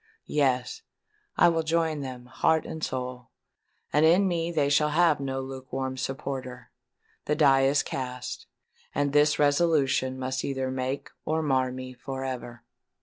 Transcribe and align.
Yes—I 0.25 1.47
will 1.49 1.61
join 1.61 2.01
them, 2.01 2.25
heart 2.25 2.65
and 2.65 2.83
soul; 2.83 3.29
and 3.93 4.03
in 4.03 4.27
me 4.27 4.51
they 4.51 4.67
shall 4.67 4.89
have 4.89 5.19
no 5.19 5.41
lukewarm 5.41 5.95
supporter! 5.95 6.71
The 7.25 7.35
die 7.35 7.65
is 7.65 7.83
cast;—and 7.83 9.13
this 9.13 9.37
resolution 9.37 10.17
must 10.17 10.43
either 10.43 10.71
make 10.71 11.11
or 11.23 11.43
mar 11.43 11.71
me 11.71 11.93
for 11.93 12.23
ever!" 12.23 12.63